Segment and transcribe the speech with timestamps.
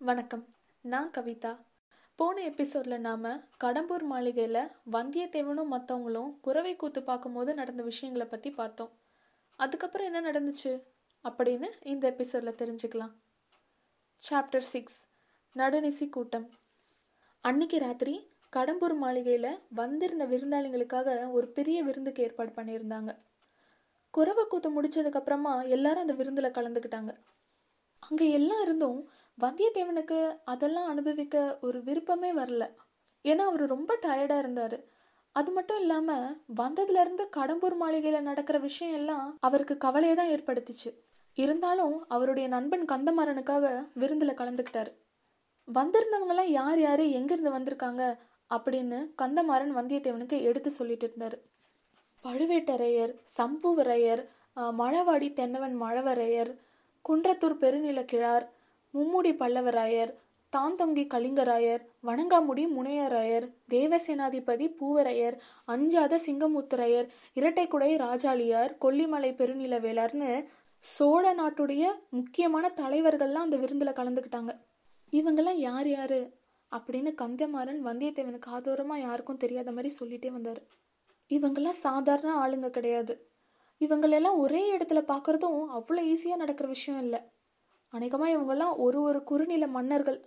[0.00, 0.54] வணக்கம்.
[0.80, 1.56] நான் கவிதா.
[2.16, 3.24] போன எபிசோடில் நாம்
[3.64, 8.90] கடம்பூர் மாளிகையில் வந்தியத்தேவனும் மற்றவங்களும் குறவை கூத்து பார்க்கும்போது நடந்த விஷயங்களை பற்றி பார்த்தோம்.
[9.56, 10.82] அதுக்கப்புறம் என்ன நடந்துச்சு?
[11.24, 13.12] அப்படின்னு இந்த எபிசோடில் தெரிஞ்சுக்கலாம்.
[14.30, 15.02] சாப்டர் சிக்ஸ்
[15.56, 16.50] நடுநிசி கூட்டம்.
[17.40, 23.16] அன்னைக்கு ராத்திரி கடம்பூர் மாளிகையில் வந்திருந்த விருந்தாளிங்களுக்காக ஒரு பெரிய விருந்துக்கு ஏற்பாடு பண்ணியிருந்தாங்க.
[24.10, 27.14] குறவை கூத்து முடிச்சதுக்கப்புறமா எல்லாரும் அந்த விருந்தில் கலந்துக்கிட்டாங்க.
[27.98, 29.08] அங்கே எல்லாம் இருந்தும்
[29.42, 32.64] வந்தியத்தேவனுக்கு அதெல்லாம் அனுபவிக்க ஒரு விருப்பமே வரல.
[33.24, 34.76] ஏன்னா அவர் ரொம்ப டயர்டாக இருந்தார்.
[35.32, 40.90] அது மட்டும் இல்லாமல் வந்ததுலேருந்து கடம்பூர் மாளிகையில் நடக்கிற விஷயம் எல்லாம் அவருக்கு கவலையை தான் ஏற்படுத்திச்சு.
[41.36, 44.90] இருந்தாலும் அவருடைய நண்பன் கந்தமாறனுக்காக விருந்தில் கலந்துக்கிட்டார்.
[45.68, 48.02] வந்திருந்தவங்களாம் யார் யார் எங்கேருந்து வந்திருக்காங்க
[48.50, 51.36] அப்படின்னு கந்தமாறன் வந்தியத்தேவனுக்கு எடுத்து சொல்லிட்டு இருந்தார்.
[52.24, 54.22] பழுவேட்டரையர் சம்புவரையர்
[54.80, 56.52] மழவாடி தென்னவன் மழவரையர்
[57.04, 58.46] குன்றத்தூர் பெருநிலக்கிழார்
[58.94, 60.12] மும்முடி பல்லவராயர்
[60.52, 70.30] தாந்தொங்கி கலிங்கராயர் வணங்காமுடி முனையராயர் தேவசேனாதிபதி பூவரையர் அஞ்சாத சிங்கமுத்துரையர் இரட்டைக்குடை ராஜாளியார் கொல்லிமலை பெருநிலவேளார்னு
[70.84, 74.52] சோழ நாட்டுடைய முக்கியமான தலைவர்கள்லாம் அந்த விருந்தில் கலந்துக்கிட்டாங்க.
[75.12, 76.20] இவங்கெல்லாம் யார் யார்?
[76.72, 80.60] அப்படின்னு கந்தமாறன் வந்தியத்தேவனுக்கு ஆதோரமாக யாருக்கும் தெரியாத மாதிரி சொல்லிட்டே வந்தார்.
[81.30, 83.14] இவங்கெல்லாம் சாதாரண ஆளுங்க கிடையாது.
[83.80, 87.20] இவங்களெல்லாம் ஒரே இடத்துல பார்க்குறதும் அவ்வளோ ஈஸியாக நடக்கிற விஷயம் இல்லை.
[87.92, 90.18] அநேகமாக இவங்கெல்லாம் ஒரு ஒரு குறுநில மன்னர்கள்.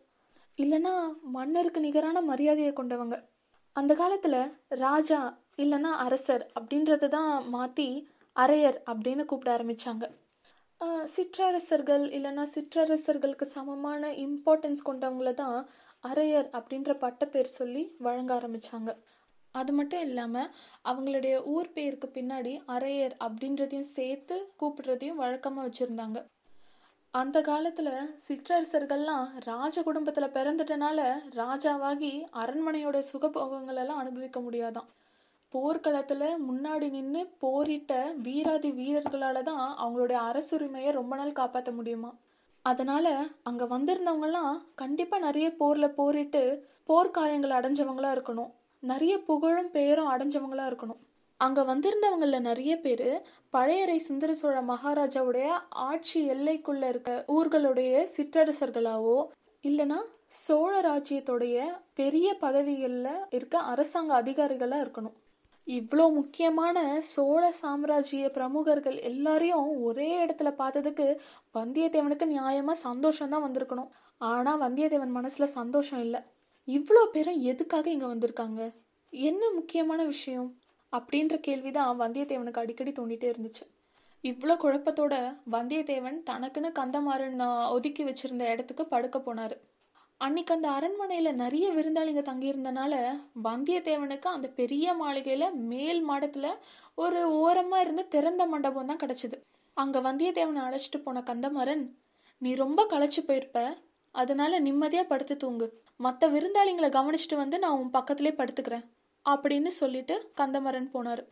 [0.58, 0.94] இல்லைன்னா
[1.36, 3.18] மன்னருக்கு நிகரான மரியாதையை கொண்டவங்க.
[3.76, 4.40] அந்த காலத்தில்
[4.86, 5.20] ராஜா
[5.64, 7.88] இல்லைன்னா அரசர் அப்படின்றத தான் மாற்றி
[8.36, 10.06] அரையர் அப்படின்னு கூப்பிட ஆரம்பித்தாங்க
[11.06, 15.58] சிற்றரசர்கள் இல்லைன்னா சிற்றரசர்களுக்கு சமமான இம்பார்ட்டன்ஸ் கொண்டவங்கள தான்
[16.04, 18.92] அரையர் அப்படின்ற பட்டப்பேர் சொல்லி வழங்க ஆரம்பித்தாங்க
[19.56, 20.52] அது மட்டும் இல்லாமல்
[20.92, 26.20] அவங்களுடைய ஊர் பேருக்கு பின்னாடி அரையர் அப்படின்றதையும் சேர்த்து கூப்பிடுறதையும் வழக்கமாக வச்சுருந்தாங்க.
[27.14, 27.94] அந்த காலத்தில்
[28.26, 31.00] சிற்றரசர்கள்லாம் ராஜ குடும்பத்தில் பிறந்துட்டனால
[31.36, 34.88] ராஜாவாகி அரண்மனையோட சுகபோகங்களெல்லாம் அனுபவிக்க முடியாதான்.
[35.54, 42.12] போர்க்களத்தில் முன்னாடி நின்று போரிட்ட வீராதி வீரர்களால் தான் அவங்களுடைய அரசுரிமையை ரொம்ப நாள் காப்பாற்ற முடியுமா?
[42.66, 46.44] அதனால் அங்கே வந்திருந்தவங்கலாம் கண்டிப்பாக நிறைய போரில் போரிட்டு
[46.90, 48.52] போர்க்காயங்கள் அடைஞ்சவங்களா இருக்கணும்.
[48.84, 51.02] நிறைய புகழும் பெயரும் அடைஞ்சவங்களா இருக்கணும்.
[51.42, 53.08] அங்கே வந்திருந்தவங்களில் நிறைய பேர்
[53.50, 59.16] பழையறை சுந்தர சோழ மகாராஜாவுடைய ஆட்சி எல்லைக்குள்ள இருக்க ஊர்களுடைய சிற்றரசர்களாவோ
[59.64, 59.98] இல்லைன்னா
[60.28, 61.64] சோழ ராஜ்யத்துடைய
[61.94, 65.16] பெரிய பதவிகளில் இருக்க அரசாங்க அதிகாரிகளாக இருக்கணும்.
[65.68, 71.06] இவ்வளோ முக்கியமான சோழ சாம்ராஜ்ய பிரமுகர்கள் எல்லாரையும் ஒரே இடத்துல பார்த்ததுக்கு
[71.54, 73.92] வந்தியத்தேவனுக்கு நியாயமாக சந்தோஷம்தான் வந்திருக்கணும்.
[74.22, 76.22] ஆனால் வந்தியத்தேவன் மனசில் சந்தோஷம் இல்லை.
[76.68, 78.62] இவ்வளோ பேரும் எதுக்காக இங்கே வந்திருக்காங்க?
[79.14, 80.50] என்ன முக்கியமான விஷயம்?
[80.94, 83.64] அப்படின்ற கேள்விதான் வந்தியத்தேவனுக்கு அடிக்கடி தோண்டிட்டே இருந்துச்சு.
[84.24, 85.14] இவ்வளோ குழப்பத்தோட
[85.56, 87.38] வந்தியத்தேவன் தனக்குன்னு கந்தமாறன்
[87.76, 89.56] ஒதுக்கி வச்சிருந்த இடத்துக்கு படுக்க போனார்.
[90.22, 92.94] அன்னைக்கு அந்த அரண்மனையில் நிறைய விருந்தாளிங்க தங்கியிருந்தனால
[93.48, 96.52] வந்தியத்தேவனுக்கு அந்த பெரிய மாளிகையில் மேல் மாடத்தில்
[97.04, 99.38] ஒரு ஓரமாக இருந்து திறந்த மண்டபம் தான் கிடச்சிது.
[99.78, 101.84] அங்கே வந்தியத்தேவனை அழைச்சிட்டு போன கந்தமாறன்
[102.42, 103.60] நீ ரொம்ப களைச்சு போயிருப்ப
[104.16, 105.68] அதனால நிம்மதியாக படுத்து தூங்கு.
[106.06, 108.86] மற்ற விருந்தாளிங்களை கவனிச்சிட்டு வந்து நான் உன் பக்கத்துலேயே படுத்துக்கிறேன்.
[109.30, 111.24] அப்படின்னு சொல்லிட்டு கந்தமரன் போனார்.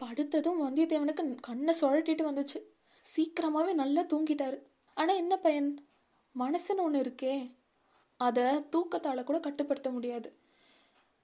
[0.00, 2.58] படுத்ததும் வந்தியத்தேவனுக்கு கண்ணை சுழட்டிட்டு வந்துச்சு.
[3.00, 4.58] சீக்கிரமாகவே நல்லா தூங்கிட்டாரு.
[4.94, 5.86] ஆனால் என்ன பையன்?
[6.34, 7.50] மனசுன்னு ஒன்று இருக்கே.
[8.16, 10.32] அதை தூக்கத்தால் கூட கட்டுப்படுத்த முடியாது.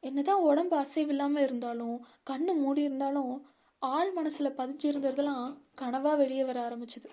[0.01, 3.47] என்னதான் உடம்பு அசைவில்லாமல் இருந்தாலும் கண்ணு மூடி இருந்தாலும்
[3.79, 7.09] ஆள் மனசில் பதிஞ்சிருந்ததெல்லாம் கனவாக வெளியே வர ஆரம்பிச்சுது.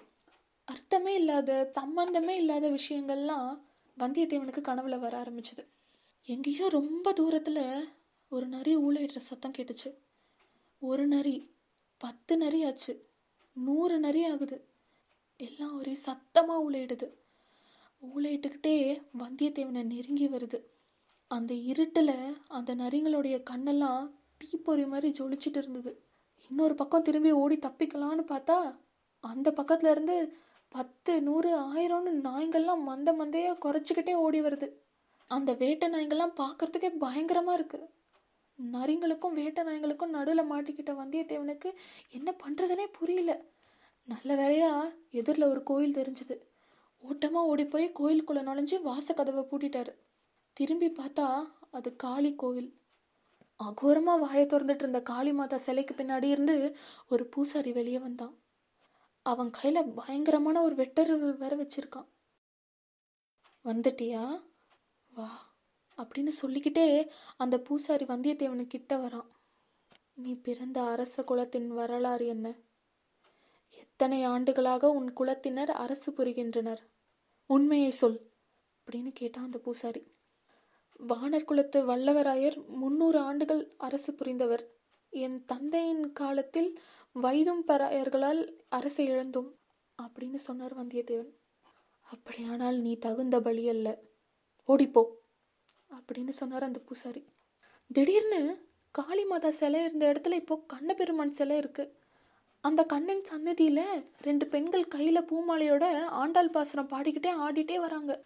[0.66, 3.60] அர்த்தமே இல்லாத சம்பந்தமே இல்லாத விஷயங்கள்லாம்
[3.98, 5.64] வந்தியத்தேவனுக்கு கனவுல வர ஆரம்பிச்சுது.
[6.26, 7.88] எங்கேயோ ரொம்ப தூரத்தில்
[8.32, 9.90] ஒரு நரி ஊழையிடுற சத்தம் கேட்டுச்சு.
[10.82, 11.34] ஒரு நரி
[12.02, 12.94] பத்து நரி ஆச்சு.
[13.56, 14.58] நூறு நரி ஆகுது.
[15.40, 17.08] எல்லாம் ஒரே சத்தமாக ஊழையிடுது.
[18.02, 20.60] ஊழையிட்டுக்கிட்டே வந்தியத்தேவனை நெருங்கி வருது.
[21.28, 22.16] அந்த இருட்டில்
[22.48, 25.92] அந்த நரிங்களுடைய கண்ணெல்லாம் தீப்பொறி மாதிரி ஜொலிச்சிட்டு இருந்தது.
[26.50, 28.58] இன்னொரு பக்கம் திரும்பி ஓடி தப்பிக்கலான்னு பார்த்தா
[29.24, 30.16] அந்த பக்கத்துல இருந்து
[30.76, 34.70] பத்து நூறு ஆயிரம்னு நாய்ங்கள்லாம் மந்த மந்தையாக குறைச்சிக்கிட்டே ஓடி வருது.
[35.32, 37.88] அந்த வேட்டை நாய்ங்கள்லாம் பார்க்கறதுக்கே பயங்கரமாக இருக்குது
[38.60, 41.74] நரிங்களுக்கும் வேட்டை நாய்களுக்கும் நடுவில் மாட்டிக்கிட்ட வந்தியத்தேவனுக்கு
[42.10, 43.42] என்ன பண்ணுறதுனே புரியல.
[44.04, 46.40] நல்ல வேளையா எதிரில் ஒரு கோயில் தெரிஞ்சுது.
[46.98, 49.94] ஓட்டமாக ஓடி போய் கோயிலுக்குள்ளே நுழைஞ்சு வாசக்கதவை பூட்டிட்டாரு.
[50.54, 52.80] திரும்பி பார்த்தா அது காளி கோவில்.
[53.64, 56.78] அகோரமாக வாயை திறந்துட்டு இருந்த காளி மாதா சிலைக்கு பின்னாடி இருந்து
[57.10, 58.36] ஒரு பூசாரி வெளியே வந்தான்.
[59.22, 62.08] அவன் கையில் பயங்கரமான ஒரு வெட்டருள் வேற வச்சிருக்கான்.
[63.66, 64.42] வந்துட்டியா?
[65.10, 65.51] வா.
[66.02, 69.30] அப்படின்னு சொல்லிக்கிட்டே அந்த பூசாரி வந்தியத்தேவனு கிட்ட வரான்.
[70.14, 72.56] நீ பிறந்த அரச குலத்தின் வரலாறு என்ன?
[73.70, 76.82] எத்தனை ஆண்டுகளாக உன் குலத்தினர் அரசு புரிகின்றனர்?
[77.46, 78.32] உண்மையை சொல்
[78.86, 80.16] அப்படின்னு கேட்டான் அந்த பூசாரி.
[81.08, 84.68] வானர் குலத்து வல்லவராயர் முன்னூறு ஆண்டுகள் அரசு புரிந்தவர்.
[85.10, 86.80] என் தந்தையின் காலத்தில்
[87.12, 89.50] வைதும் பராயர்களால் அரசை இழந்தோம்
[90.02, 91.34] அப்படின்னு சொன்னார் வந்தியத்தேவன்.
[92.00, 94.02] அப்படியானால் நீ தகுந்த பலி அல்ல.
[94.68, 95.04] ஓடிப்போ.
[96.12, 97.26] அப்படின்னு சொன்னார் அந்த பூசாரி.
[97.92, 98.42] திடீர்னு
[98.92, 101.84] காளி மாதா சிலை இருந்த இடத்துல இப்போ கண்ணபெருமான் சிலை இருக்கு.
[102.64, 103.82] அந்த கண்ணன் சன்னதியில
[104.22, 108.24] ரெண்டு பெண்கள் கையில பூமாலையோட ஆண்டாள் பாசுரம் பாடிக்கிட்டே ஆடிட்டே வராங்க.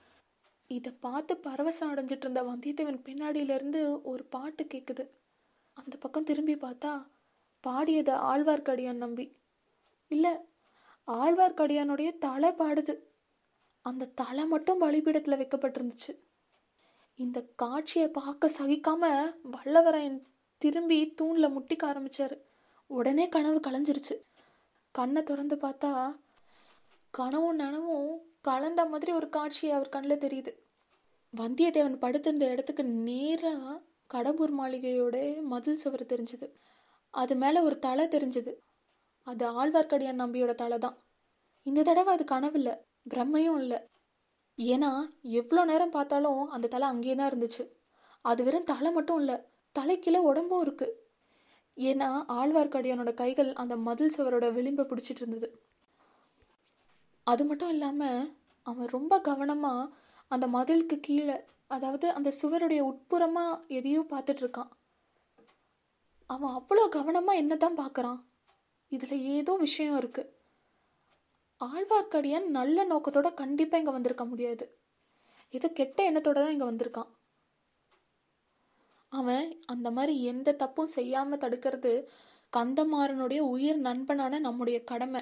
[0.68, 5.10] இதை பார்த்து பரவசம் அடைஞ்சிட்டு இருந்த வந்தியத்தேவன் பின்னாடியிலேருந்து ஒரு பாட்டு கேட்குது
[5.74, 6.92] அந்த பக்கம் திரும்பி பார்த்தா
[7.60, 9.26] பாடியது ஆழ்வார்க்கடியான் நம்பி.
[10.08, 10.32] இல்லை
[11.08, 12.94] ஆழ்வார்க்கடியானுடைய தலை பாடுது.
[13.82, 16.14] அந்த தலை மட்டும் பலிபீடத்தில் வைக்கப்பட்டிருந்துச்சு.
[17.16, 20.22] இந்த காட்சியை பார்க்க சகிக்காம வல்லவரையன்
[20.58, 22.40] திரும்பி தூணில் முட்டிக்க ஆரம்பிச்சார்.
[22.88, 24.16] உடனே கனவு கலைஞ்சிருச்சு.
[24.92, 26.16] கண்ணை திறந்து பார்த்தா
[27.18, 30.52] கனவும் நனவும் கலந்த மாதிரி ஒரு காட்சி அவர் கண்ணில் தெரியுது.
[31.38, 33.82] வந்தியத்தேவன் படுத்திருந்த இடத்துக்கு நேராக
[34.14, 36.50] கடம்பூர் மாளிகையோட மதில் சுவர் தெரிஞ்சுது.
[37.10, 38.54] அது மேலே ஒரு தலை தெரிஞ்சுது.
[39.24, 40.98] அது ஆழ்வார்க்கடியான் நம்பியோட தலை தான்.
[41.64, 42.74] இந்த தடவை அது கனவு இல்லை
[43.10, 43.80] பிரம்மையும் இல்லை.
[44.58, 44.92] ஏன்னா
[45.40, 47.64] எவ்வளோ நேரம் பார்த்தாலும் அந்த தலை அங்கேயே தான் இருந்துச்சு.
[48.22, 49.36] அது வெறும் தலை மட்டும் இல்லை
[49.76, 50.88] தலைக்கீழே உடம்பும் இருக்கு.
[51.78, 55.48] ஏன்னா ஆழ்வார்க்கடியானோட கைகள் அந்த மதில் சுவரோட விளிம்பை பிடிச்சிட்டு இருந்தது.
[57.24, 58.32] அது மட்டும் இல்லாமல்
[58.64, 59.92] அவன் ரொம்ப கவனமாக
[60.28, 61.38] அந்த மதிலுக்கு கீழே
[61.68, 64.72] அதாவது அந்த சுவருடைய உட்புறமாக எதையோ பார்த்துட்டு இருக்கான்.
[66.30, 68.20] அவன் அவ்வளோ கவனமாக என்ன தான் பார்க்குறான்.
[68.92, 70.24] இதில் ஏதோ விஷயம் இருக்கு.
[71.62, 74.66] ஆழ்வார்க்கடியான் நல்ல நோக்கத்தோட கண்டிப்பாக இங்கே வந்திருக்க முடியாது.
[75.54, 77.10] ஏதோ கெட்ட எண்ணத்தோட தான் இங்கே வந்திருக்கான்.
[79.12, 82.08] அவன் அந்த மாதிரி எந்த தப்பும் செய்யாமல் தடுக்கிறது
[82.54, 85.22] கந்தமாறனுடைய உயிர் நண்பனான நம்முடைய கடமை.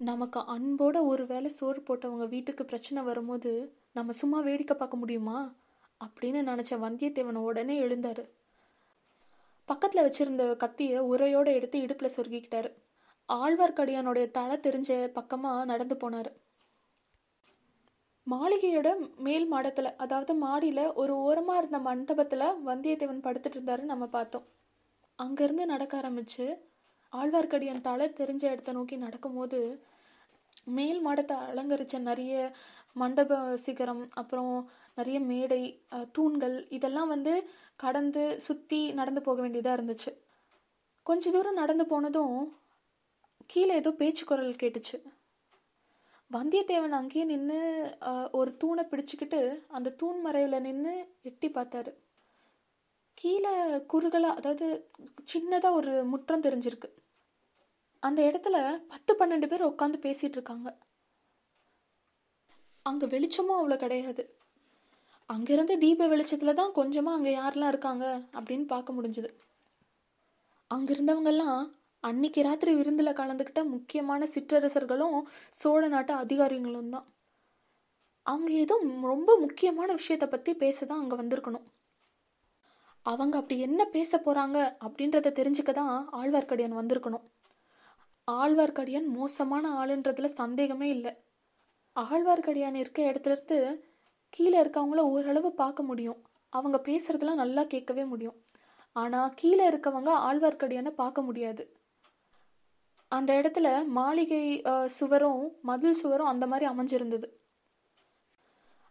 [0.00, 3.50] நமக்கு அன்போட ஒரு வேளை சோறு போட்டவங்க வீட்டுக்கு பிரச்சனை வரும்போது
[3.92, 5.38] நம்ம சும்மா வேடிக்கை பார்க்க முடியுமா?
[6.00, 8.22] அப்படின்னு நினச்ச வந்தியத்தேவன் உடனே எழுந்தார்.
[9.68, 12.70] பக்கத்தில் வச்சிருந்த கத்தியை உரையோடு எடுத்து இடுப்பில் சொருகிக்கிட்டாரு.
[13.40, 16.30] ஆழ்வார்க்கடியானுடைய தலை தெரிஞ்ச பக்கமாக நடந்து போனார்.
[18.26, 18.88] மாளிகையோட
[19.26, 24.46] மேல் மாடத்தில் அதாவது மாடியில் ஒரு ஓரமாக இருந்த மண்டபத்தில் வந்தியத்தேவன் படுத்துட்டு இருந்தாரு நம்ம பார்த்தோம்.
[25.18, 26.44] அங்கேருந்து நடக்க ஆரம்பிச்சு
[27.12, 29.58] ஆழ்வார்க்கடியான் தலை தெரிஞ்ச இடத்த நோக்கி நடக்கும்போது
[30.76, 32.32] மேல் மாடத்தை அலங்கரித்த நிறைய
[33.00, 34.54] மண்டப சிகரம் அப்புறம்
[34.98, 35.62] நிறைய மேடை
[36.16, 37.32] தூண்கள் இதெல்லாம் வந்து
[37.84, 40.10] கடந்து சுற்றி நடந்து போக வேண்டியதாக இருந்துச்சு.
[41.06, 42.36] கொஞ்ச தூரம் நடந்து போனதும்
[43.52, 44.96] கீழே ஏதோ பேச்சு குரல் கேட்டுச்சு.
[46.30, 47.58] வந்தியத்தேவன் அங்கேயே நின்று
[48.38, 49.40] ஒரு தூணை பிடிச்சிக்கிட்டு
[49.76, 50.94] அந்த தூண் மறைவில் நின்று
[51.28, 51.92] எட்டி பார்த்தாரு.
[53.18, 53.52] கீழே
[53.92, 54.66] குறுகலாக அதாவது
[55.32, 56.88] சின்னதாக ஒரு முற்றம் தெரிஞ்சிருக்கு.
[58.02, 58.56] அந்த இடத்துல
[58.92, 60.68] பத்து பன்னெண்டு பேர் உட்காந்து பேசிகிட்டு இருக்காங்க.
[62.86, 64.24] அங்கே வெளிச்சமும் அவ்வளோ கிடையாது.
[65.28, 68.06] அங்கேருந்து தீப வெளிச்சத்தில் தான் கொஞ்சமாக அங்கே யாரெல்லாம் இருக்காங்க
[68.38, 69.30] அப்படின்னு பார்க்க முடிஞ்சுது.
[70.70, 71.62] அங்கே இருந்தவங்கெல்லாம்
[72.08, 75.18] அன்னைக்கு ராத்திரி விருந்தில் கலந்துக்கிட்ட முக்கியமான சிற்றரசர்களும்
[75.60, 77.06] சோழ நாட்டு அதிகாரிகளும் தான்.
[78.26, 78.74] அவங்க ஏதோ
[79.12, 81.66] ரொம்ப முக்கியமான விஷயத்தை பற்றி பேச தான் அங்கே வந்திருக்கணும்.
[83.06, 87.24] அவங்க அப்படி என்ன பேச போகிறாங்க அப்படின்றத தெரிஞ்சுக்க தான் ஆழ்வார்க்கடியான் வந்திருக்கணும்.
[88.28, 91.12] ஆழ்வார்க்கடியான் மோசமான ஆளுன்றதுல சந்தேகமே இல்லை.
[91.96, 93.58] ஆழ்வார்க்கடியான் இருக்க இடத்துலேருந்து
[94.32, 96.20] கீழே இருக்கவங்கள ஓரளவு பார்க்க முடியும்.
[96.52, 98.36] அவங்க பேசுகிறதுலாம் நல்லா கேட்கவே முடியும்.
[98.96, 101.64] ஆனால் கீழே இருக்கவங்க ஆழ்வார்க்கடியானை பார்க்க முடியாது.
[103.16, 104.42] அந்த இடத்துல மாளிகை
[104.96, 107.26] சுவரும் மதில் சுவரும் அந்த மாதிரி அமைஞ்சிருந்தது.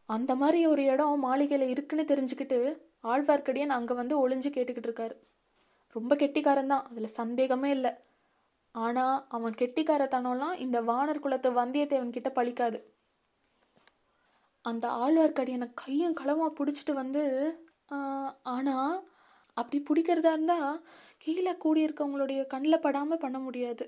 [0.10, 2.60] அந்த மாதிரி ஒரு இடம் மாளிகையில் இருக்குன்னு தெரிஞ்சுக்கிட்டு
[3.12, 5.16] ஆழ்வார்க்கடியன் அங்கே வந்து ஒளிஞ்சு கேட்டுக்கிட்டு இருக்காரு.
[5.96, 7.92] ரொம்ப கெட்டிக்காரன் தான் அதில் சந்தேகமே இல்லை.
[8.76, 12.80] ஆனால் அவன் கெட்டிக்காரத்தனம்லாம் இந்த வானர் குலத்து வந்தியத்தேவன் கிட்ட பழிக்காது.
[14.66, 17.24] அந்த ஆழ்வார்க்கடியனை கையும் களமாக பிடிச்சிட்டு வந்து
[18.56, 18.94] ஆனால்
[19.58, 20.78] அப்படி பிடிக்கிறதா இருந்தால்
[21.24, 23.86] கீழே கூடியிருக்கவங்களுடைய கண்ணில் படாமல் பண்ண முடியாது.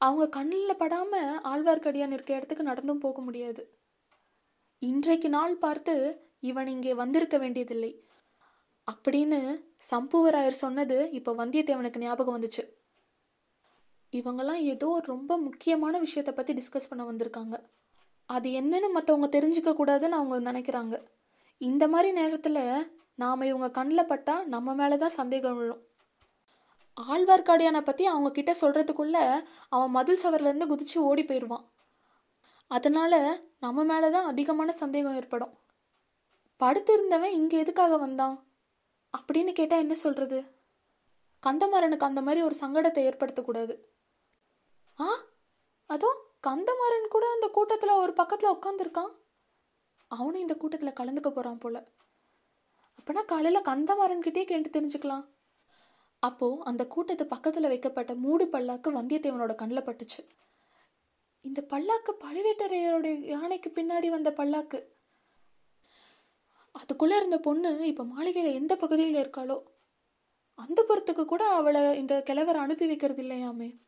[0.00, 1.12] அவங்க கண்ணில் படாம
[1.50, 3.68] ஆழ்வார்க்கடியான் இருக்க இடத்துக்கு நடந்தும் போக முடியாது.
[4.78, 8.04] இன்றைக்கு நாள் பார்த்து இவன் இங்கே வந்திருக்க வேண்டியதில்லை.
[8.88, 9.38] அப்படின்னு
[9.90, 12.64] சம்புவராயர் சொன்னது இப்போ வந்தியத்தேவனுக்கு ஞாபகம் வந்துச்சு.
[14.12, 17.56] இவங்கெல்லாம் ஏதோ ரொம்ப முக்கியமான விஷயத்தை பற்றி டிஸ்கஸ் பண்ண வந்திருக்காங்க.
[18.26, 20.94] அது என்னன்னு மற்றவங்க தெரிஞ்சுக்க கூடாதுன்னு அவங்க நினைக்கிறாங்க.
[21.58, 25.82] இந்த மாதிரி நேரத்தில் நாம் இவங்க கண்ணில் பட்டா நம்ம மேலே தான் சந்தேகம் விழும்.
[27.00, 31.64] ஆழ்வார்க்கடியானை பற்றி அவங்க கிட்ட சொல்கிறதுக்குள்ள அவன் மதில் சவர்லேருந்து குதிச்சு ஓடி போயிடுவான்
[32.70, 35.58] அதனால் நம்ம மேலே தான் அதிகமான சந்தேகம் ஏற்படும்.
[36.60, 38.46] படுத்திருந்தவன் இங்கே எதுக்காக வந்தான்?
[39.18, 40.38] அப்படின்னு கேட்டால் என்ன சொல்கிறது
[41.46, 43.74] கந்தமாறனுக்கு அந்த மாதிரி ஒரு சங்கடத்தை ஏற்படுத்தக்கூடாது.
[45.00, 45.08] ஆ?
[45.90, 46.10] அதோ
[46.46, 49.12] கந்தமாறன் கூட அந்த கூட்டத்தில் ஒரு பக்கத்தில் உட்காந்துருக்கான்
[50.08, 51.86] அவனும் இந்த கூட்டத்தில் கலந்துக்க போகிறான் போல.
[52.94, 55.24] அப்போனா காலையில் கந்தமாறன்கிட்டே கேட்டு தெரிஞ்சுக்கலாம்.
[56.18, 60.28] அப்போது அந்த கூட்டத்து பக்கத்தில் வைக்கப்பட்ட மூடு பல்லாக்கு வந்தியத்தேவனோட கண்ணில் பட்டுச்சு.
[61.40, 64.84] இந்த பல்லாக்கு பழுவேட்டரையரோட யானைக்கு பின்னாடி வந்த பல்லாக்கு.
[66.72, 69.62] அதுக்குள்ளே இருந்த பொண்ணு இப்போ மாளிகையில் எந்த பகுதியில் இருக்காளோ?
[70.54, 73.80] அந்த புறத்துக்கு கூட அவளை இந்த கிழவரை அனுப்பி வைக்கிறது இல்லையாமே?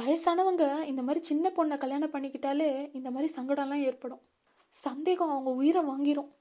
[0.00, 4.22] வயசானவங்க இந்த மாதிரி சின்ன பொண்ணை கல்யாணம் பண்ணிக்கிட்டாலே இந்த மாதிரி சங்கடம்லாம் ஏற்படும்.
[4.68, 6.34] சந்தேகம் அவங்க உயிரை வாங்கிரும்.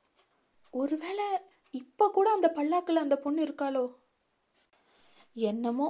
[0.71, 1.25] ஒருவேளை
[1.69, 3.93] இப்போ கூட அந்த பல்லாக்கில் அந்த பொண்ணு இருக்காளோ?
[5.35, 5.87] என்னமோ?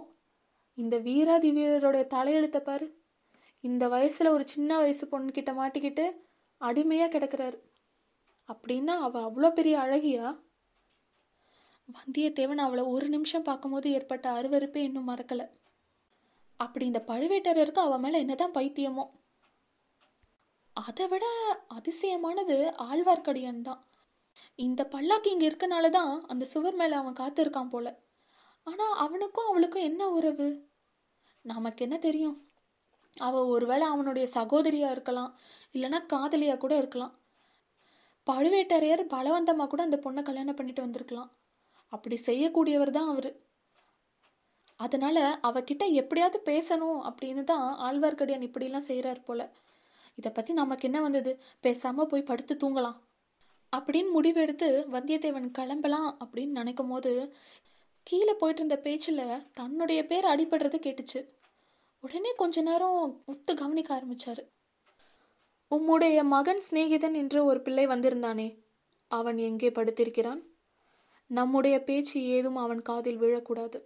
[0.73, 2.87] இந்த வீராதி வீரரோட தலையெழுத்தை பாரு.
[3.59, 6.05] இந்த வயசுல ஒரு சின்ன வயசு பொண்ணுக்கிட்ட மாட்டிக்கிட்டு
[6.61, 7.57] அடிமையா கிடக்குறாரு.
[8.49, 10.39] அப்படின்னா அவ அவ்வளோ பெரிய அழகியா?
[11.89, 15.49] வந்தியத்தேவன் அவளை ஒரு நிமிஷம் பார்க்கும்போது ஏற்பட்ட அருவருப்பே இன்னும் மறக்கல.
[16.57, 19.05] அப்படி இந்த பழுவேட்டரருக்கு அவ மேல என்னதான் பைத்தியமோ?
[20.73, 21.25] அதை விட
[21.69, 23.81] அதிசயமானது ஆழ்வார்க்கடியான் தான்.
[24.55, 27.87] இந்த பல்லாக்கு இங்க இருக்கனால தான் அந்த சுவர் மேல அவன் காத்திருக்கான் போல.
[28.69, 30.47] ஆனா அவனுக்கும் அவளுக்கும் என்ன உறவு?
[31.45, 32.37] நமக்கு என்ன தெரியும்?
[33.17, 35.31] அவ ஒருவேளை அவனுடைய சகோதரியா இருக்கலாம்
[35.73, 37.13] இல்லைன்னா காதலியா கூட இருக்கலாம்.
[38.27, 41.29] பழுவேட்டரையர் பலவந்தமா கூட அந்த பொண்ணை கல்யாணம் பண்ணிட்டு வந்திருக்கலாம்.
[41.93, 43.31] அப்படி செய்யக்கூடியவர் தான் அவரு.
[44.79, 49.41] அதனால அவகிட்ட எப்படியாவது பேசணும் அப்படின்னு தான் ஆழ்வார்க்கடியான் இப்படிலாம் செய்கிறார் போல.
[50.15, 51.31] இதை பற்றி நமக்கு என்ன வந்தது?
[51.63, 52.99] பேசாம போய் படுத்து தூங்கலாம்.
[53.73, 57.11] அப்படின்னு முடிவெடுத்து வந்தியத்தேவன் கிளம்பலாம் அப்படின்னு நினைக்கும் போது
[58.09, 61.19] கீழே போயிட்டு இருந்த பேச்சில் தன்னுடைய பேர் அடிபடுறது கேட்டுச்சு.
[61.99, 64.43] உடனே கொஞ்ச நேரம் உத்து கவனிக்க ஆரம்பிச்சாரு.
[65.71, 68.47] உம்முடைய மகன் சிநேகிதன் என்று ஒரு பிள்ளை வந்திருந்தானே
[69.07, 70.41] அவன் எங்கே படுத்திருக்கிறான்?
[71.27, 73.79] நம்முடைய பேச்சு ஏதும் அவன் காதில் விழக்கூடாது.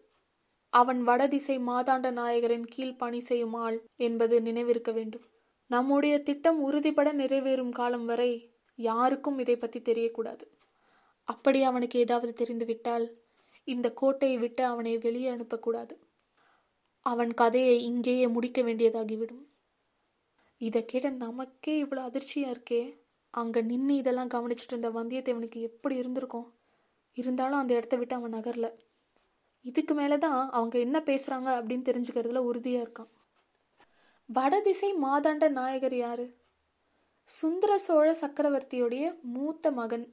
[0.70, 5.26] அவன் வடதிசை மாதாண்ட நாயகரின் கீழ் பணி செய்யும் ஆள் என்பது நினைவிருக்க வேண்டும்.
[5.68, 8.32] நம்முடைய திட்டம் உறுதிப்பட நிறைவேறும் காலம் வரை
[8.76, 10.46] யாருக்கும் இதை பற்றி தெரியக்கூடாது.
[11.28, 13.06] அப்படி அவனுக்கு ஏதாவது தெரிந்துவிட்டால்
[13.64, 15.96] இந்த கோட்டையை விட்டு அவனை வெளியே அனுப்பக்கூடாது.
[17.00, 19.46] அவன் கதையை இங்கேயே முடிக்க வேண்டியதாகிவிடும்.
[20.58, 22.98] இதை கேட்ட நமக்கே இவ்வளோ அதிர்ச்சியாக இருக்கே.
[23.30, 26.54] அங்கே நின்று இதெல்லாம் கவனிச்சிட்டு இருந்த வந்தியத்தேவனுக்கு எப்படி இருந்திருக்கும்?
[27.14, 28.74] இருந்தாலும் அந்த இடத்த விட்டு அவன் நகரல.
[29.62, 33.12] இதுக்கு மேலே தான் அவங்க என்ன பேசுகிறாங்க அப்படின்னு தெரிஞ்சுக்கிறதுல உறுதியாக இருக்கான்.
[34.26, 36.38] வடதிசை மாதாண்ட நாயகர் யாரு?
[37.28, 40.06] சுந்தர சோழ சக்கரவர்த்தியுடைய மூத்த மகன்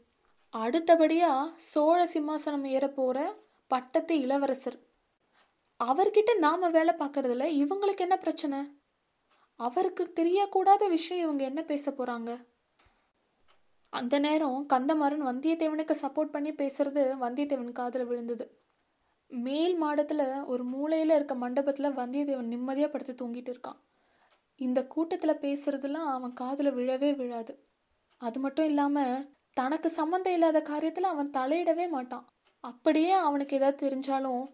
[0.57, 2.89] அடுத்தபடியா சோழ சிம்மாசனம் ஏற
[3.67, 4.79] பட்டத்து இளவரசர்.
[5.85, 8.81] அவர்கிட்ட நாம வேலை பார்க்கறதுல இவங்களுக்கு என்ன பிரச்சனை?
[9.57, 12.45] அவருக்கு தெரியக்கூடாத விஷயம் இவங்க என்ன பேச போறாங்க?
[13.89, 18.61] அந்த நேரம் கந்தமாறன் வந்தியத்தேவனுக்கு சப்போர்ட் பண்ணி பேசுறது வந்தியத்தேவன் காதில் விழுந்தது.
[19.29, 23.81] மேல் மாடத்துல ஒரு மூலையில இருக்க மண்டபத்துல வந்தியத்தேவன் நிம்மதியா படுத்து தூங்கிட்டு இருக்கான்.
[24.57, 27.69] இந்த கூட்டத்துல பேசுறதுலாம் அவன் காதில் விழவே விழாது.
[28.19, 32.27] அது மட்டும் இல்லாம தனக்கு சம்மந்தம் இல்லாத காரியத்தில் அவன் தலையிடவே மாட்டான்.
[32.61, 34.45] அப்படியே அவனுக்கு ஏதாவது தெரிஞ்சாலும்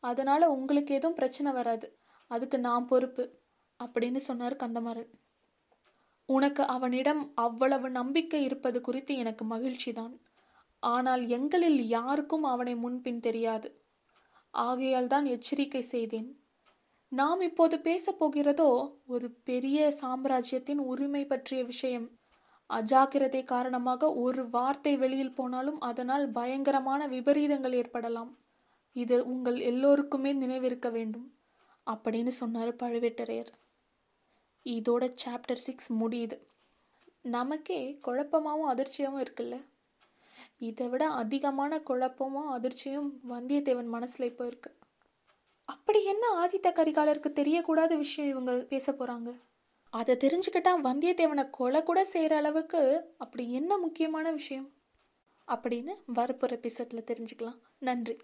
[0.00, 1.98] அதனால உங்களுக்கு எதுவும் பிரச்சனை வராது.
[2.26, 3.40] அதுக்கு நான் பொறுப்பு
[3.80, 5.10] அப்படின்னு சொன்னார் கந்தமாறன்.
[6.24, 10.14] உனக்கு அவனிடம் அவ்வளவு நம்பிக்கை இருப்பது குறித்து எனக்கு மகிழ்ச்சிதான்
[10.82, 13.68] ஆனால் எங்களில் யாருக்கும் அவனை முன்பின் தெரியாது.
[14.50, 16.28] ஆகையால் தான் எச்சரிக்கை செய்தேன்.
[17.12, 18.70] நாம் இப்போது பேசப்போகிறதோ
[19.06, 22.17] ஒரு பெரிய சாம்ராஜ்யத்தின் உரிமை பற்றிய விஷயம்.
[22.70, 28.38] அஜாக்கிரதை காரணமாக ஒரு வார்த்தை வெளியில் போனாலும் அதனால் பயங்கரமான விபரீதங்கள் ஏற்படலாம்.
[28.96, 31.32] இது உங்கள் எல்லோருக்குமே நினைவிருக்க வேண்டும்.
[31.86, 33.52] அப்படின்னு சொன்னார் பழுவேட்டரையர்.
[34.66, 36.36] இதோட சாப்டர் சிக்ஸ் முடியுது.
[37.22, 39.56] நமக்கே குழப்பமாகவும் அதிர்ச்சியாகவும் இருக்குல்ல?
[40.58, 44.70] இதை விட அதிகமான குழப்பமும் அதிர்ச்சியும் வந்தியத்தேவன் மனசில் இப்போ இருக்கு.
[45.68, 49.30] அப்படி என்ன ஆதித்த கரிகாலருக்கு தெரியக்கூடாத விஷயம் இவங்க பேச போகிறாங்க
[49.90, 54.72] அதை தெரிஞ்சுக்கிட்டா வந்தியத்தேவனை கொலை கூட செய்கிற அளவுக்கு அப்படி என்ன முக்கியமான விஷயம்?
[55.48, 57.58] அப்படின்னு வரப்போற எபிசோட்ல தெரிஞ்சுக்கலாம்.
[57.78, 58.16] நன்றி.